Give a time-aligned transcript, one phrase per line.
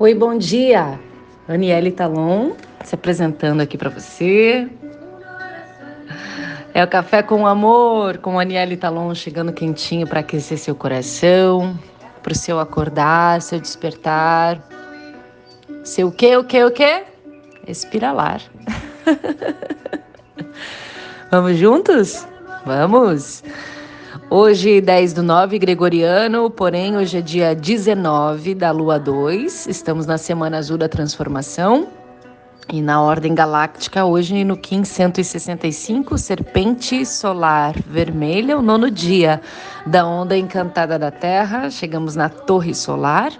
[0.00, 0.98] Oi, bom dia.
[1.46, 2.52] Aniele Talon
[2.82, 4.66] se apresentando aqui para você.
[6.72, 11.78] É o Café com Amor, com Aniele Talon chegando quentinho para aquecer seu coração,
[12.22, 14.66] para o seu acordar, seu despertar.
[15.84, 17.04] Seu o quê, o quê, o quê?
[17.68, 18.40] Espiralar.
[21.30, 22.26] Vamos juntos?
[22.64, 23.42] Vamos!
[24.32, 30.16] Hoje, 10 do 9 gregoriano, porém, hoje é dia 19 da lua 2, estamos na
[30.16, 31.88] semana azul da transformação.
[32.72, 39.40] E na ordem galáctica, hoje no Kim 165, Serpente Solar Vermelha, o nono dia
[39.84, 41.68] da onda encantada da Terra.
[41.68, 43.32] Chegamos na Torre Solar,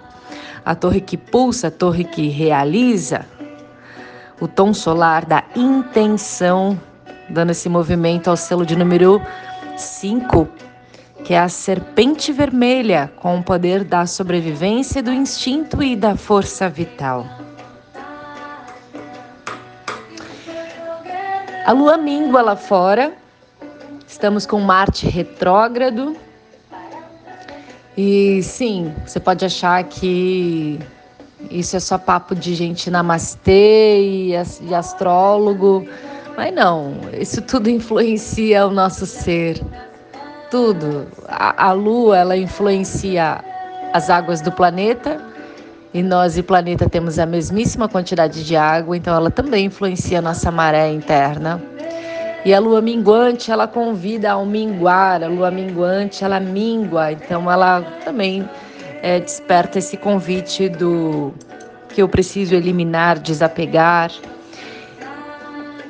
[0.65, 3.25] a torre que pulsa, a torre que realiza,
[4.41, 6.77] o tom solar da intenção,
[7.29, 9.21] dando esse movimento ao selo de número
[9.77, 10.49] 5
[11.31, 16.67] que é a serpente vermelha, com o poder da sobrevivência, do instinto e da força
[16.67, 17.25] vital.
[21.65, 23.13] A lua mingua lá fora,
[24.05, 26.17] estamos com Marte retrógrado.
[27.95, 30.79] E sim, você pode achar que
[31.49, 35.87] isso é só papo de gente namastê e astrólogo,
[36.35, 39.63] mas não, isso tudo influencia o nosso ser
[40.51, 41.07] tudo.
[41.27, 43.43] A, a Lua ela influencia
[43.93, 45.19] as águas do planeta
[45.93, 50.21] e nós e planeta temos a mesmíssima quantidade de água, então ela também influencia a
[50.21, 51.61] nossa maré interna.
[52.43, 57.81] E a lua minguante, ela convida ao minguar, a lua minguante, ela mingua, então ela
[58.03, 58.49] também
[59.01, 61.33] é, desperta esse convite do
[61.89, 64.11] que eu preciso eliminar, desapegar.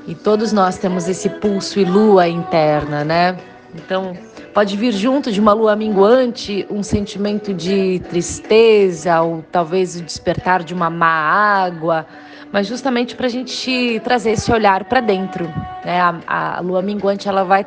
[0.07, 3.37] E todos nós temos esse pulso e lua interna, né?
[3.73, 4.17] Então,
[4.53, 10.61] Pode vir junto de uma lua minguante um sentimento de tristeza ou talvez o despertar
[10.61, 12.05] de uma má água,
[12.51, 15.45] mas justamente para a gente trazer esse olhar para dentro.
[15.85, 16.01] Né?
[16.01, 17.65] A, a lua minguante ela vai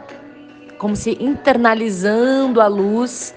[0.77, 3.34] como se internalizando a luz,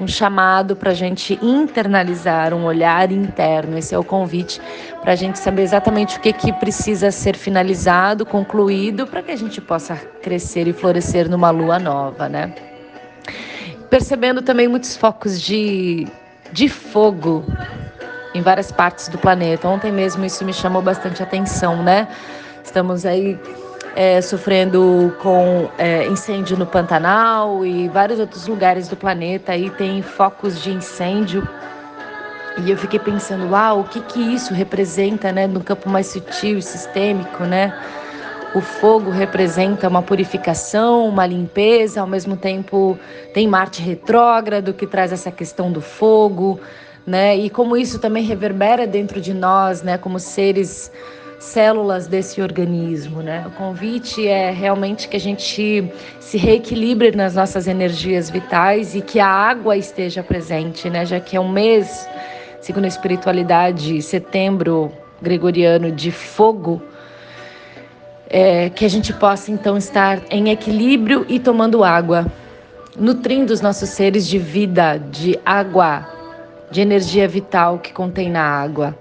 [0.00, 3.78] um chamado para a gente internalizar um olhar interno.
[3.78, 4.60] Esse é o convite
[5.02, 9.36] para a gente saber exatamente o que, que precisa ser finalizado, concluído, para que a
[9.36, 12.67] gente possa crescer e florescer numa lua nova, né?
[13.90, 16.06] Percebendo também muitos focos de,
[16.52, 17.44] de fogo
[18.34, 19.68] em várias partes do planeta.
[19.68, 22.08] Ontem mesmo isso me chamou bastante atenção, né?
[22.62, 23.38] Estamos aí
[23.96, 30.02] é, sofrendo com é, incêndio no Pantanal e vários outros lugares do planeta aí tem
[30.02, 31.48] focos de incêndio.
[32.58, 36.58] E eu fiquei pensando, uau, o que que isso representa, né, no campo mais sutil
[36.58, 37.72] e sistêmico, né?
[38.54, 42.98] O fogo representa uma purificação, uma limpeza, ao mesmo tempo
[43.34, 46.58] tem Marte retrógrado que traz essa questão do fogo,
[47.06, 47.36] né?
[47.36, 50.90] E como isso também reverbera dentro de nós, né, como seres
[51.38, 53.44] células desse organismo, né?
[53.46, 59.20] O convite é realmente que a gente se reequilibre nas nossas energias vitais e que
[59.20, 61.04] a água esteja presente, né?
[61.04, 62.08] Já que é um mês,
[62.62, 66.82] segundo a espiritualidade, setembro gregoriano de fogo,
[68.28, 72.26] é, que a gente possa então estar em equilíbrio e tomando água,
[72.96, 76.06] nutrindo os nossos seres de vida, de água,
[76.70, 78.96] de energia vital que contém na água,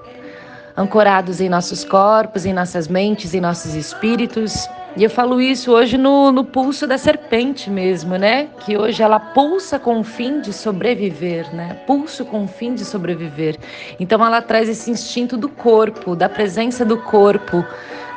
[0.75, 4.67] ancorados em nossos corpos, em nossas mentes, em nossos espíritos.
[4.97, 8.47] E eu falo isso hoje no, no pulso da serpente mesmo, né?
[8.61, 11.75] Que hoje ela pulsa com o fim de sobreviver, né?
[11.85, 13.59] Pulso com o fim de sobreviver.
[13.99, 17.63] Então ela traz esse instinto do corpo, da presença do corpo,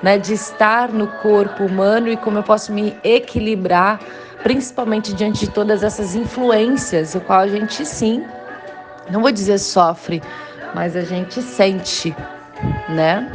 [0.02, 4.00] né, de estar no corpo humano e como eu posso me equilibrar,
[4.42, 8.24] principalmente diante de todas essas influências, o qual a gente sim,
[9.10, 10.22] não vou dizer sofre,
[10.74, 12.16] mas a gente sente,
[12.88, 13.30] né?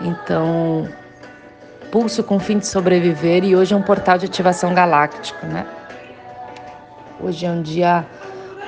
[0.00, 0.86] Então,
[1.90, 5.66] pulso com o fim de sobreviver e hoje é um portal de ativação galáctico, né?
[7.20, 8.04] Hoje é um dia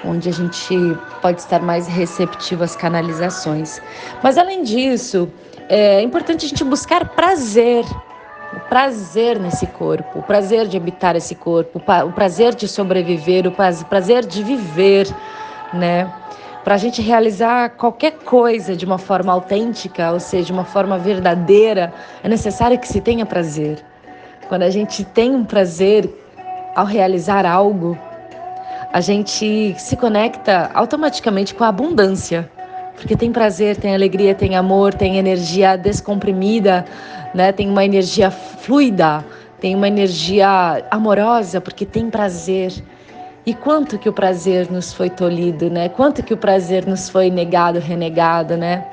[0.04, 0.74] onde a gente
[1.20, 3.80] pode estar mais receptivo às canalizações.
[4.22, 5.30] Mas além disso,
[5.68, 7.84] é importante a gente buscar prazer,
[8.54, 13.52] o prazer nesse corpo, o prazer de habitar esse corpo, o prazer de sobreviver, o
[13.84, 15.06] prazer de viver,
[15.72, 16.10] né?
[16.68, 20.98] Para a gente realizar qualquer coisa de uma forma autêntica, ou seja, de uma forma
[20.98, 23.82] verdadeira, é necessário que se tenha prazer.
[24.50, 26.10] Quando a gente tem um prazer
[26.74, 27.96] ao realizar algo,
[28.92, 32.50] a gente se conecta automaticamente com a abundância
[32.96, 36.84] porque tem prazer, tem alegria, tem amor, tem energia descomprimida,
[37.34, 37.50] né?
[37.50, 39.24] Tem uma energia fluida,
[39.58, 42.74] tem uma energia amorosa, porque tem prazer.
[43.48, 45.88] E quanto que o prazer nos foi tolhido, né?
[45.88, 48.84] Quanto que o prazer nos foi negado, renegado, né?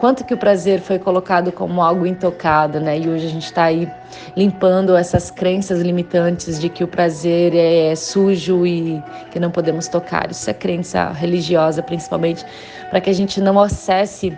[0.00, 2.98] Quanto que o prazer foi colocado como algo intocado, né?
[2.98, 3.88] E hoje a gente está aí
[4.36, 10.28] limpando essas crenças limitantes de que o prazer é sujo e que não podemos tocar.
[10.28, 12.44] Isso é crença religiosa, principalmente,
[12.90, 14.36] para que a gente não acesse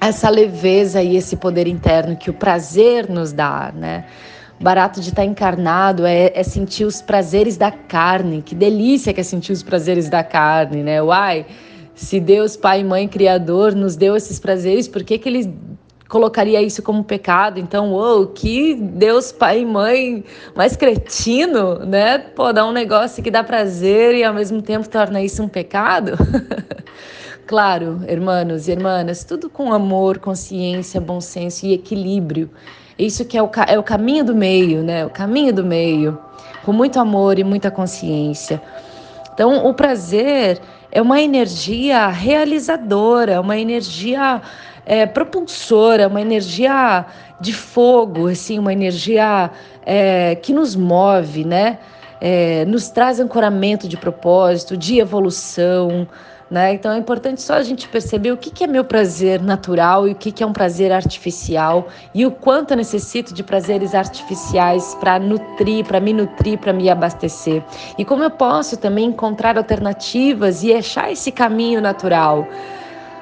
[0.00, 4.06] essa leveza e esse poder interno que o prazer nos dá, né?
[4.58, 8.40] Barato de estar tá encarnado é, é, sentir os prazeres da carne.
[8.40, 11.02] Que delícia que é sentir os prazeres da carne, né?
[11.02, 11.44] Uai,
[11.94, 15.54] se Deus, Pai, Mãe, Criador, nos deu esses prazeres, por que, que Ele
[16.08, 17.60] colocaria isso como pecado?
[17.60, 20.24] Então, uou, que Deus, Pai e Mãe
[20.54, 22.18] mais cretino, né?
[22.18, 26.12] Pô, dar um negócio que dá prazer e ao mesmo tempo torna isso um pecado?
[27.46, 32.50] claro, irmãos e irmãs, tudo com amor, consciência, bom senso e equilíbrio.
[32.98, 35.04] Isso que é o, é o caminho do meio, né?
[35.04, 36.18] O caminho do meio,
[36.64, 38.60] com muito amor e muita consciência.
[39.34, 40.60] Então, o prazer
[40.90, 44.40] é uma energia realizadora, uma energia
[44.86, 47.04] é, propulsora, uma energia
[47.38, 49.50] de fogo, assim, uma energia
[49.84, 51.78] é, que nos move, né?
[52.18, 56.08] É, nos traz ancoramento de propósito, de evolução,
[56.50, 56.74] né?
[56.74, 60.12] Então é importante só a gente perceber o que, que é meu prazer natural e
[60.12, 64.94] o que, que é um prazer artificial e o quanto eu necessito de prazeres artificiais
[65.00, 67.62] para nutrir, para me nutrir, para me abastecer.
[67.98, 72.46] E como eu posso também encontrar alternativas e achar esse caminho natural.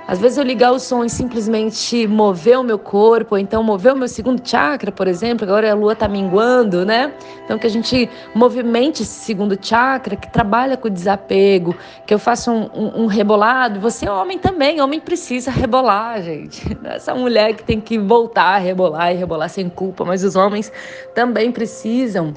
[0.06, 3.94] Às vezes eu ligar o som e simplesmente mover o meu corpo, ou então mover
[3.94, 7.14] o meu segundo chakra, por exemplo, agora a lua está minguando, né?
[7.44, 11.74] Então que a gente movimente esse segundo chakra, que trabalha com o desapego,
[12.06, 13.80] que eu faça um, um, um rebolado.
[13.80, 16.76] Você é homem também, homem precisa rebolar, gente.
[16.84, 20.70] Essa mulher que tem que voltar a rebolar e rebolar sem culpa, mas os homens
[21.14, 22.34] também precisam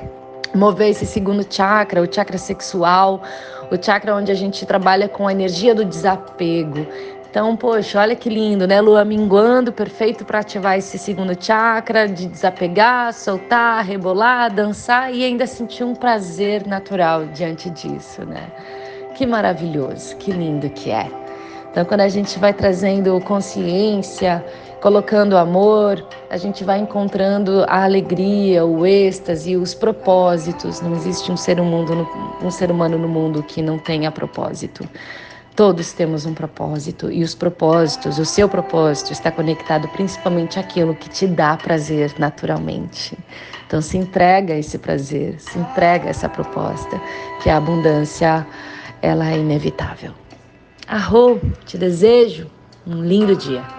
[0.55, 3.21] mover esse segundo chakra, o chakra sexual,
[3.71, 6.87] o chakra onde a gente trabalha com a energia do desapego.
[7.37, 8.81] Então, poxa, olha que lindo, né?
[8.81, 15.45] Lua minguando, perfeito para ativar esse segundo chakra, de desapegar, soltar, rebolar, dançar e ainda
[15.45, 18.47] sentir um prazer natural diante disso, né?
[19.13, 21.11] Que maravilhoso, que lindo que é.
[21.69, 24.43] Então, quando a gente vai trazendo consciência,
[24.81, 30.81] colocando amor, a gente vai encontrando a alegria, o êxtase, os propósitos.
[30.81, 32.09] Não existe um ser, humano,
[32.41, 34.89] um ser humano no mundo que não tenha propósito.
[35.57, 41.09] Todos temos um propósito e os propósitos, o seu propósito está conectado principalmente àquilo que
[41.09, 43.17] te dá prazer naturalmente.
[43.65, 47.01] Então se entrega a esse prazer, se entrega a essa proposta,
[47.41, 48.45] que a abundância
[49.01, 50.13] ela é inevitável.
[50.87, 52.47] Arro, te desejo
[52.85, 53.76] um lindo dia.